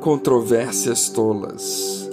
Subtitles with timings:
[0.00, 2.08] controvérsias tolas.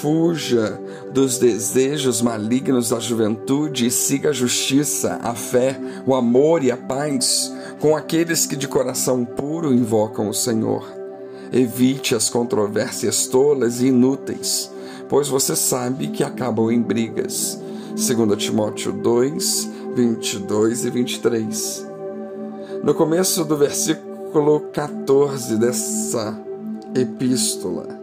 [0.00, 0.80] Fuja
[1.12, 6.76] dos desejos malignos da juventude e siga a justiça, a fé, o amor e a
[6.76, 10.86] paz com aqueles que de coração puro invocam o Senhor.
[11.52, 14.70] Evite as controvérsias tolas e inúteis,
[15.08, 17.60] pois você sabe que acabam em brigas.
[17.90, 21.86] 2 Timóteo 2, 22 e 23.
[22.82, 26.51] No começo do versículo 14 dessa
[26.94, 28.02] epístola,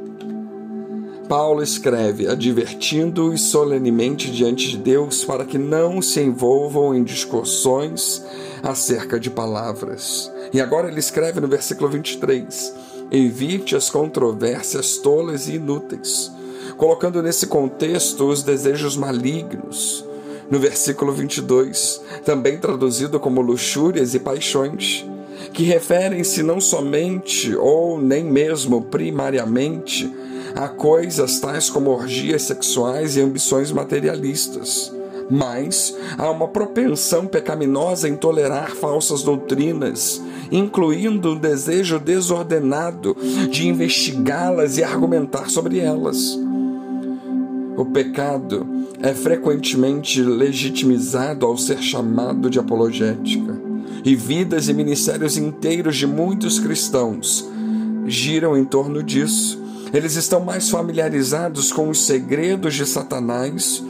[1.30, 8.26] Paulo escreve, advertindo-os solenemente diante de Deus para que não se envolvam em discussões
[8.64, 10.32] acerca de palavras.
[10.52, 12.74] E agora ele escreve no versículo 23:
[13.12, 16.32] Evite as controvérsias tolas e inúteis,
[16.78, 20.04] colocando nesse contexto os desejos malignos.
[20.50, 25.06] No versículo 22, também traduzido como luxúrias e paixões,
[25.54, 30.12] que referem-se não somente ou nem mesmo primariamente
[30.56, 34.92] a coisas tais como orgias sexuais e ambições materialistas
[35.30, 43.16] mas há uma propensão pecaminosa em tolerar falsas doutrinas, incluindo o desejo desordenado
[43.50, 46.38] de investigá-las e argumentar sobre elas.
[47.78, 48.66] O pecado
[49.02, 53.59] é frequentemente legitimizado ao ser chamado de apologética,
[54.04, 57.48] e vidas e ministérios inteiros de muitos cristãos
[58.06, 59.62] giram em torno disso.
[59.94, 63.84] Eles estão mais familiarizados com os segredos de Satanás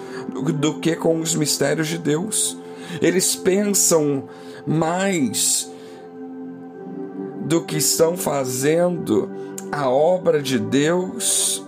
[0.60, 2.58] do que com os mistérios de Deus.
[3.02, 4.24] Eles pensam
[4.66, 5.70] mais
[7.46, 9.30] do que estão fazendo
[9.72, 11.64] a obra de Deus,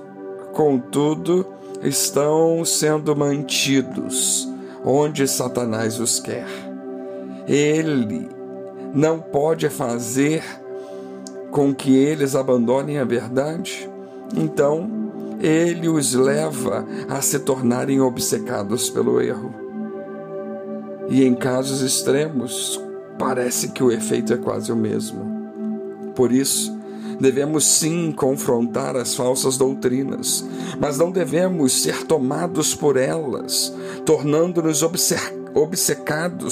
[0.54, 1.46] contudo,
[1.84, 4.48] estão sendo mantidos
[4.84, 6.71] onde Satanás os quer.
[7.48, 8.30] Ele
[8.94, 10.44] não pode fazer
[11.52, 13.90] com que eles abandonem a verdade.
[14.36, 14.90] Então,
[15.42, 19.54] ele os leva a se tornarem obcecados pelo erro.
[21.10, 22.82] E em casos extremos,
[23.20, 25.42] parece que o efeito é quase o mesmo.
[26.16, 26.78] Por isso,
[27.20, 30.46] devemos sim confrontar as falsas doutrinas,
[30.80, 33.74] mas não devemos ser tomados por elas,
[34.06, 35.41] tornando-nos obcecados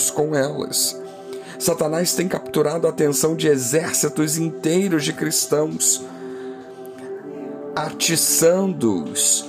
[0.10, 1.00] com elas.
[1.58, 6.04] Satanás tem capturado a atenção de exércitos inteiros de cristãos
[7.76, 9.46] atiçando-os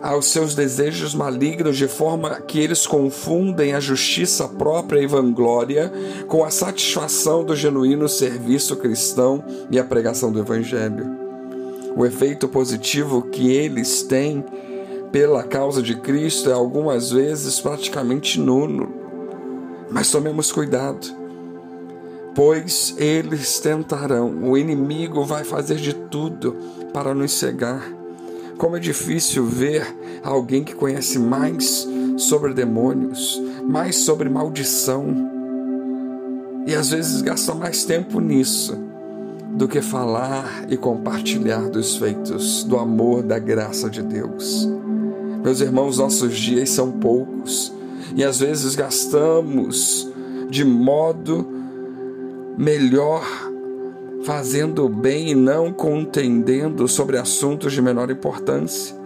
[0.00, 5.90] aos seus desejos malignos, de forma que eles confundem a justiça própria e vanglória
[6.28, 11.06] com a satisfação do genuíno serviço cristão e a pregação do Evangelho.
[11.96, 14.44] O efeito positivo que eles têm
[15.10, 18.92] pela causa de Cristo é algumas vezes praticamente nulo.
[19.90, 21.06] Mas tomemos cuidado,
[22.34, 26.56] pois eles tentarão, o inimigo vai fazer de tudo
[26.92, 27.82] para nos cegar.
[28.58, 29.86] Como é difícil ver
[30.22, 31.86] alguém que conhece mais
[32.16, 35.32] sobre demônios, mais sobre maldição,
[36.66, 38.76] e às vezes gasta mais tempo nisso
[39.54, 44.68] do que falar e compartilhar dos feitos, do amor, da graça de Deus.
[45.44, 47.70] Meus irmãos, nossos dias são poucos
[48.16, 50.10] e às vezes gastamos
[50.48, 51.46] de modo
[52.56, 53.22] melhor
[54.24, 58.96] fazendo o bem e não contendendo sobre assuntos de menor importância.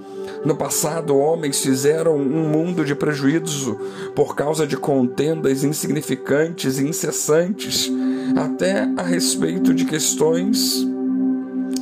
[0.44, 3.76] No passado, homens fizeram um mundo de prejuízo
[4.14, 7.90] por causa de contendas insignificantes e incessantes,
[8.36, 10.86] até a respeito de questões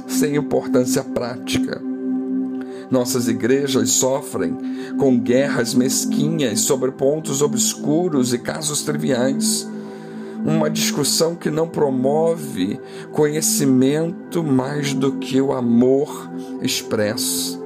[0.08, 1.95] sem importância prática.
[2.90, 4.56] Nossas igrejas sofrem
[4.98, 9.68] com guerras mesquinhas sobre pontos obscuros e casos triviais
[10.46, 12.78] uma discussão que não promove
[13.12, 16.30] conhecimento mais do que o amor
[16.62, 17.60] expresso.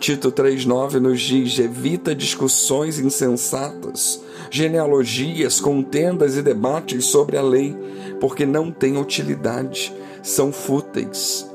[0.00, 7.76] Tito 3,9 nos diz: evita discussões insensatas, genealogias, contendas e debates sobre a lei,
[8.18, 11.46] porque não têm utilidade, são fúteis.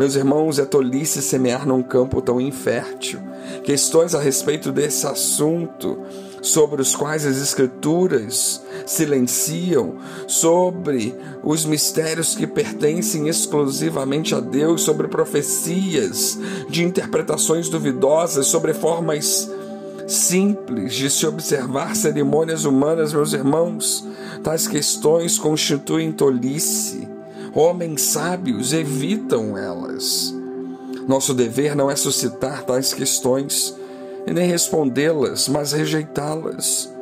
[0.00, 3.20] Meus irmãos, é tolice semear num campo tão infértil.
[3.64, 5.98] Questões a respeito desse assunto
[6.40, 9.96] sobre os quais as Escrituras silenciam,
[10.26, 11.14] sobre
[11.44, 16.38] os mistérios que pertencem exclusivamente a Deus, sobre profecias
[16.70, 19.50] de interpretações duvidosas, sobre formas
[20.08, 24.02] simples de se observar cerimônias humanas, meus irmãos.
[24.42, 27.09] Tais questões constituem tolice.
[27.54, 30.34] Homens sábios evitam elas.
[31.08, 33.76] Nosso dever não é suscitar tais questões
[34.26, 36.92] e nem respondê-las, mas rejeitá-las.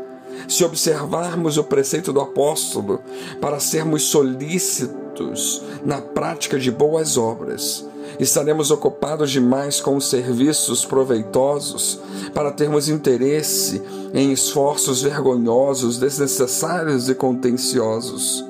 [0.48, 3.02] Se observarmos o preceito do apóstolo
[3.40, 7.84] para sermos solícitos na prática de boas obras,
[8.18, 12.00] estaremos ocupados demais com serviços proveitosos
[12.32, 13.82] para termos interesse
[14.14, 18.42] em esforços vergonhosos, desnecessários e contenciosos.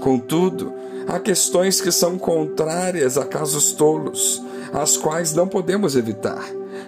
[0.00, 4.42] Contudo, há questões que são contrárias a casos tolos,
[4.72, 6.44] as quais não podemos evitar.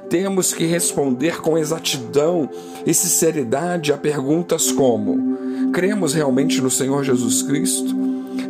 [0.08, 2.48] Temos que responder com exatidão
[2.86, 7.94] e sinceridade a perguntas como: cremos realmente no Senhor Jesus Cristo?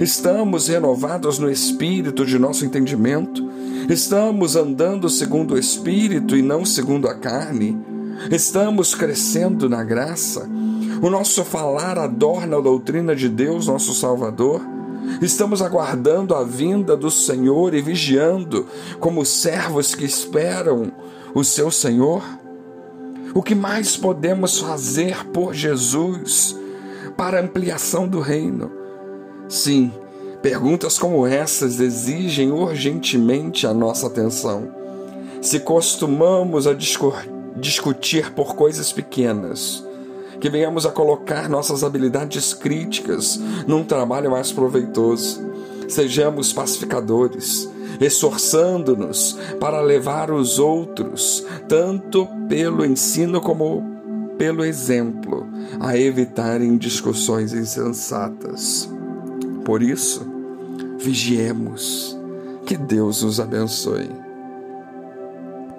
[0.00, 3.48] Estamos renovados no espírito de nosso entendimento?
[3.88, 7.78] Estamos andando segundo o espírito e não segundo a carne?
[8.30, 10.48] Estamos crescendo na graça?
[11.02, 14.71] O nosso falar adorna a doutrina de Deus, nosso Salvador?
[15.20, 18.66] Estamos aguardando a vinda do Senhor e vigiando
[18.98, 20.92] como servos que esperam
[21.34, 22.22] o seu Senhor?
[23.34, 26.56] O que mais podemos fazer por Jesus
[27.16, 28.70] para ampliação do reino?
[29.48, 29.92] Sim,
[30.42, 34.68] perguntas como essas exigem urgentemente a nossa atenção.
[35.40, 36.74] Se costumamos a
[37.56, 39.84] discutir por coisas pequenas,
[40.42, 45.40] que venhamos a colocar nossas habilidades críticas num trabalho mais proveitoso.
[45.88, 53.88] Sejamos pacificadores, esforçando-nos para levar os outros, tanto pelo ensino como
[54.36, 55.46] pelo exemplo,
[55.78, 58.90] a evitarem discussões insensatas.
[59.64, 60.26] Por isso,
[60.98, 62.18] vigiemos.
[62.66, 64.21] Que Deus nos abençoe.